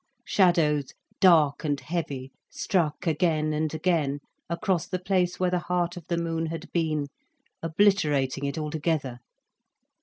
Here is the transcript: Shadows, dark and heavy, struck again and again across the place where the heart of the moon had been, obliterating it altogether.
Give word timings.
Shadows, 0.25 0.95
dark 1.19 1.63
and 1.63 1.79
heavy, 1.79 2.31
struck 2.49 3.05
again 3.05 3.53
and 3.53 3.71
again 3.71 4.17
across 4.49 4.87
the 4.87 4.97
place 4.97 5.39
where 5.39 5.51
the 5.51 5.59
heart 5.59 5.95
of 5.95 6.07
the 6.07 6.17
moon 6.17 6.47
had 6.47 6.71
been, 6.71 7.05
obliterating 7.61 8.45
it 8.45 8.57
altogether. 8.57 9.19